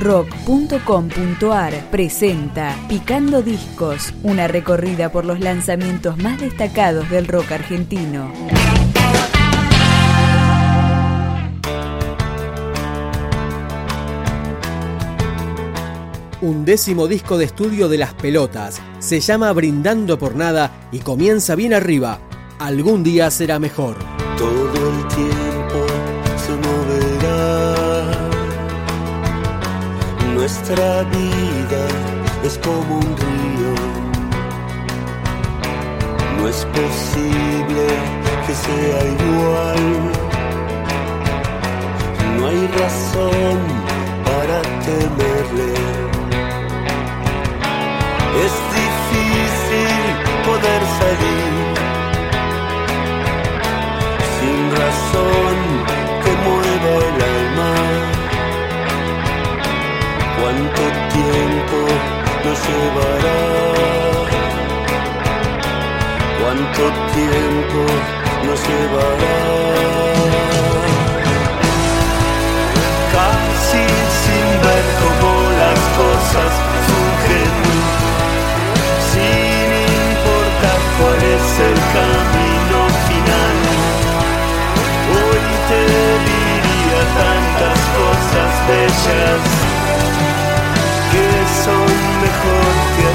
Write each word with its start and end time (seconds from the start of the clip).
rock.com.ar 0.00 1.90
presenta 1.90 2.74
Picando 2.88 3.42
Discos, 3.42 4.14
una 4.22 4.48
recorrida 4.48 5.12
por 5.12 5.26
los 5.26 5.40
lanzamientos 5.40 6.16
más 6.16 6.40
destacados 6.40 7.08
del 7.10 7.28
rock 7.28 7.52
argentino. 7.52 8.32
Un 16.40 16.64
décimo 16.64 17.06
disco 17.06 17.36
de 17.36 17.44
estudio 17.44 17.90
de 17.90 17.98
las 17.98 18.14
pelotas. 18.14 18.80
Se 18.98 19.20
llama 19.20 19.52
Brindando 19.52 20.18
por 20.18 20.34
Nada 20.34 20.88
y 20.90 21.00
comienza 21.00 21.54
bien 21.54 21.74
arriba. 21.74 22.18
Algún 22.58 23.02
día 23.02 23.30
será 23.30 23.58
mejor. 23.58 23.96
Todo 24.38 24.72
el 24.72 25.08
tiempo 25.08 25.86
se 26.38 26.79
Nuestra 30.40 31.02
vida 31.02 31.86
es 32.42 32.56
como 32.64 32.96
un 32.96 33.14
río. 33.24 33.74
No 36.38 36.48
es 36.48 36.64
posible 36.64 37.84
que 38.46 38.54
sea 38.54 39.00
igual. 39.18 39.84
No 42.38 42.46
hay 42.46 42.66
razón 42.68 43.58
para 44.24 44.62
temerle. 44.86 45.29
¿Cuánto 66.50 66.82
tiempo 67.14 67.80
nos 68.44 68.60
llevará? 68.68 69.38
Casi 73.14 73.84
sin 74.22 74.46
ver 74.64 74.84
cómo 75.00 75.30
las 75.62 75.80
cosas 76.00 76.50
surgen 76.88 77.54
sin 79.12 79.68
importar 80.10 80.80
cuál 80.98 81.20
es 81.36 81.46
el 81.68 81.78
camino 81.96 82.78
final. 83.06 83.58
Hoy 85.14 85.44
te 85.70 85.82
diría 86.30 87.00
tantas 87.22 87.80
cosas 88.00 88.50
bellas 88.66 89.42
que 91.12 91.26
son 91.62 91.90
mejor 92.24 92.74
que 92.96 93.09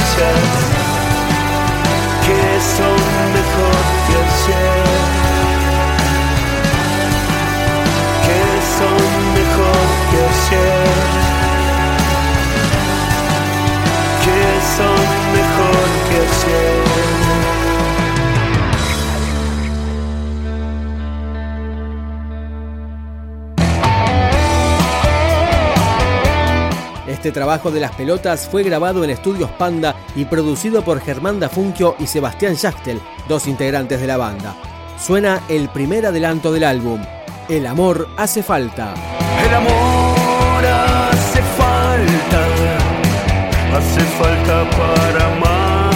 cosas 0.00 0.40
que 2.24 2.42
son 2.76 3.00
mejor 3.34 3.59
Este 27.20 27.32
trabajo 27.32 27.70
de 27.70 27.80
las 27.80 27.94
pelotas 27.94 28.48
fue 28.48 28.62
grabado 28.62 29.04
en 29.04 29.10
Estudios 29.10 29.50
Panda 29.50 29.94
y 30.16 30.24
producido 30.24 30.82
por 30.82 31.02
Germán 31.02 31.38
Dafunquio 31.38 31.94
y 31.98 32.06
Sebastián 32.06 32.56
Schachtel, 32.56 32.98
dos 33.28 33.46
integrantes 33.46 34.00
de 34.00 34.06
la 34.06 34.16
banda. 34.16 34.56
Suena 34.98 35.42
el 35.50 35.68
primer 35.68 36.06
adelanto 36.06 36.50
del 36.50 36.64
álbum. 36.64 36.98
El 37.46 37.66
amor 37.66 38.08
hace 38.16 38.42
falta. 38.42 38.94
El 39.46 39.54
amor 39.54 40.64
hace 40.64 41.42
falta, 41.58 42.46
hace 43.76 44.00
falta 44.00 44.70
para 44.70 45.26
amar. 45.26 45.94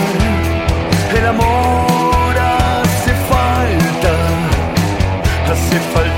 El 1.19 1.27
amor 1.27 2.37
hace 2.39 3.15
falta, 3.31 4.15
hace 5.51 5.81
falta 5.95 6.14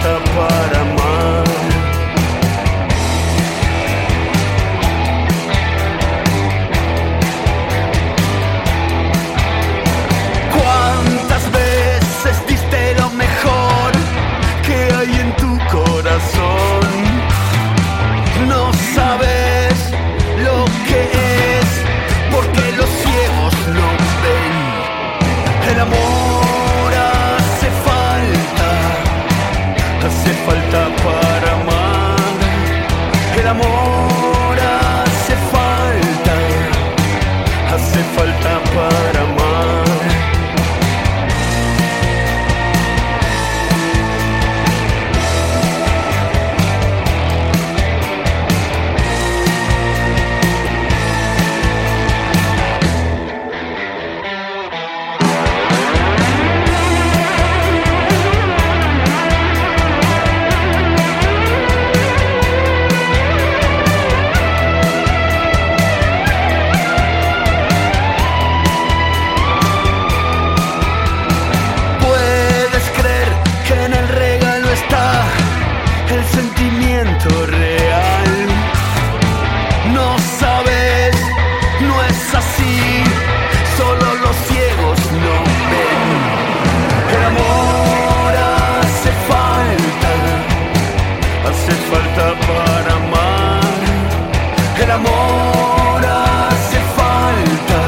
amor 94.96 96.00
hace 96.04 96.80
falta, 96.96 97.80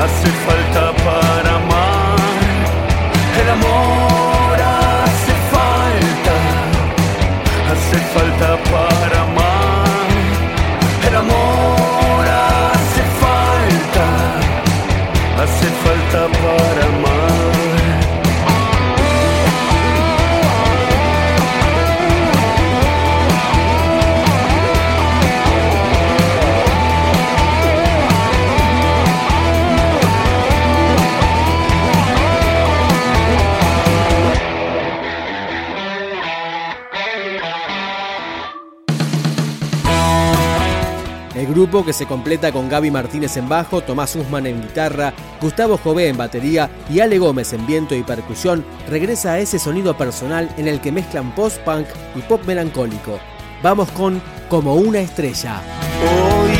hace 0.00 0.28
falta. 0.44 0.53
El 41.34 41.48
grupo, 41.48 41.84
que 41.84 41.92
se 41.92 42.06
completa 42.06 42.52
con 42.52 42.68
Gaby 42.68 42.92
Martínez 42.92 43.36
en 43.36 43.48
bajo, 43.48 43.80
Tomás 43.80 44.14
Usman 44.14 44.46
en 44.46 44.62
guitarra, 44.62 45.12
Gustavo 45.40 45.76
Jové 45.76 46.08
en 46.08 46.16
batería 46.16 46.70
y 46.88 47.00
Ale 47.00 47.18
Gómez 47.18 47.52
en 47.52 47.66
viento 47.66 47.96
y 47.96 48.04
percusión, 48.04 48.64
regresa 48.88 49.32
a 49.32 49.40
ese 49.40 49.58
sonido 49.58 49.96
personal 49.96 50.48
en 50.56 50.68
el 50.68 50.80
que 50.80 50.92
mezclan 50.92 51.34
post-punk 51.34 51.86
y 52.14 52.20
pop 52.20 52.40
melancólico. 52.46 53.18
Vamos 53.62 53.90
con 53.90 54.22
Como 54.48 54.74
una 54.74 55.00
estrella. 55.00 55.60
Hoy 56.04 56.52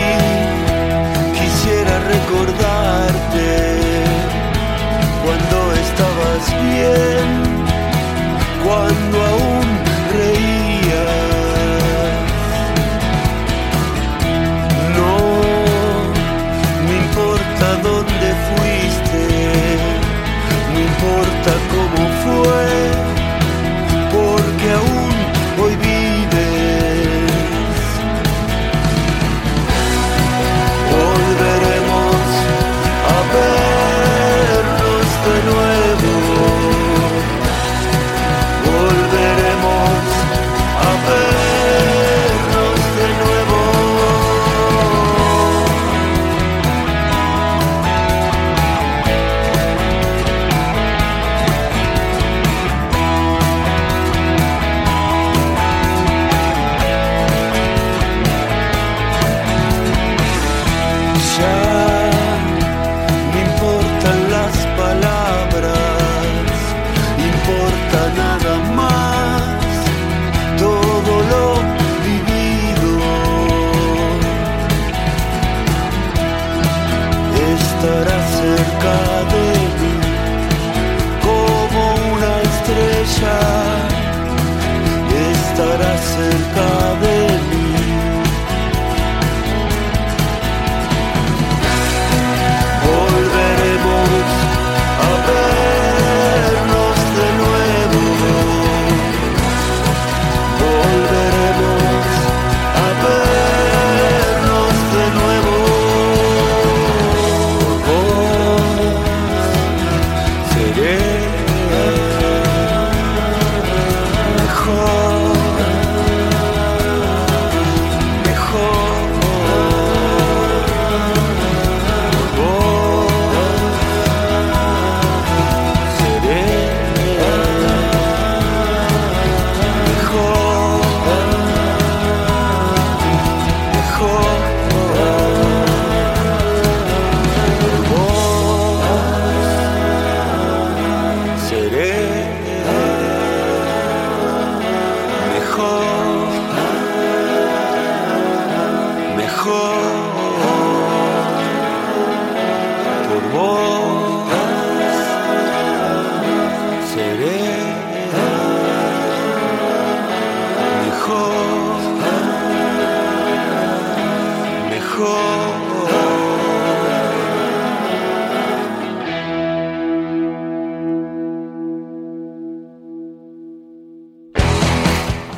quisiera 1.34 2.00
recordarte 2.08 3.74
cuando 5.22 5.72
estabas 5.74 6.50
bien, 6.64 7.43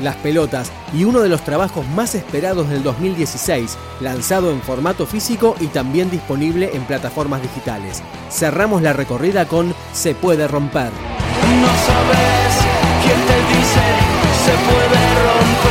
Las 0.03 0.17
Pelotas 0.17 0.71
y 0.93 1.05
uno 1.05 1.21
de 1.21 1.29
los 1.29 1.43
trabajos 1.43 1.87
más 1.89 2.15
esperados 2.15 2.69
del 2.69 2.83
2016, 2.83 3.77
lanzado 4.01 4.51
en 4.51 4.61
formato 4.61 5.07
físico 5.07 5.57
y 5.61 5.67
también 5.67 6.11
disponible 6.11 6.71
en 6.75 6.85
plataformas 6.85 7.43
digitales. 7.43 8.03
Cerramos 8.31 8.83
la 8.83 8.93
recorrida 8.93 9.47
con 9.47 9.75
Se 9.93 10.15
puede 10.15 10.49
romper. 10.49 10.91
No 10.91 11.69
sabes 11.87 12.57
quién 13.03 13.21
te 13.27 13.57
dice 13.57 14.17
se 14.47 14.53
puede 14.53 15.01
romper. 15.25 15.66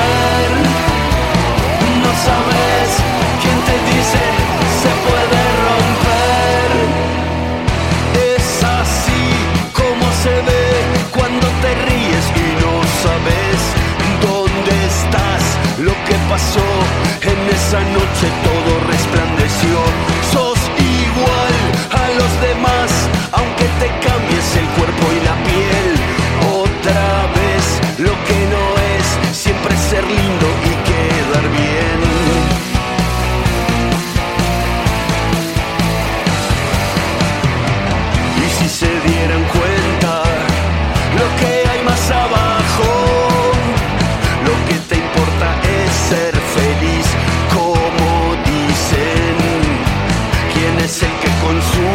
Lo 27.98 28.12
que 28.12 28.46
no 28.52 28.76
es 28.98 29.38
siempre 29.38 29.74
ser 29.78 30.04
lindo 30.04 30.48
y 30.66 30.72
quedar 30.90 31.50
bien. 31.50 32.00
Y 38.46 38.50
si 38.58 38.68
se 38.68 38.88
dieran 39.00 39.44
cuenta 39.46 40.24
lo 41.20 41.28
que 41.40 41.70
hay 41.70 41.84
más 41.86 42.12
abajo, 42.12 42.90
lo 44.44 44.56
que 44.68 44.78
te 44.90 44.96
importa 44.96 45.56
es 45.64 45.92
ser 46.10 46.36
feliz, 46.36 47.08
como 47.54 48.36
dicen. 48.44 49.38
¿Quién 50.54 50.80
es 50.84 51.02
el 51.02 51.12
que 51.22 51.30
consume? 51.46 51.95